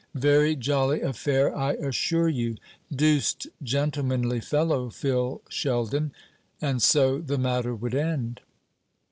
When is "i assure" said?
1.55-2.27